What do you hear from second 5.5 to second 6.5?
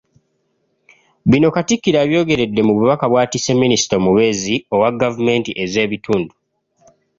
ez’ebitundu.